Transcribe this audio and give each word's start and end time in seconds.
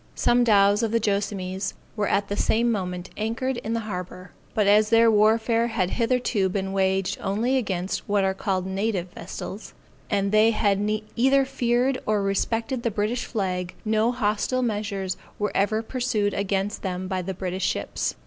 Some 0.15 0.43
dows 0.43 0.81
of 0.81 0.89
the 0.91 0.99
Joassamees 0.99 1.75
were 1.95 2.07
at 2.07 2.27
the 2.27 2.35
same 2.35 2.71
moment 2.71 3.11
anchored 3.17 3.57
in 3.57 3.73
the 3.73 3.81
harbor; 3.81 4.31
but 4.55 4.65
as 4.65 4.89
their 4.89 5.11
warfare 5.11 5.67
had 5.67 5.91
hitherto 5.91 6.49
been 6.49 6.73
waged 6.73 7.19
only 7.21 7.55
against 7.55 8.09
what 8.09 8.23
are 8.23 8.33
called 8.33 8.65
native 8.65 9.11
vessels, 9.11 9.75
and 10.09 10.31
they 10.31 10.49
had 10.49 10.89
either 11.15 11.45
feared 11.45 11.99
or 12.07 12.23
respected 12.23 12.81
the 12.81 12.89
British 12.89 13.25
flag, 13.25 13.75
no 13.85 14.11
hostile 14.11 14.63
measures 14.63 15.17
were 15.37 15.51
ever 15.53 15.83
pursued 15.83 16.33
against 16.33 16.81
them 16.81 17.07
by 17.07 17.21
the 17.21 17.35
British 17.35 17.67
ships. 17.67 18.15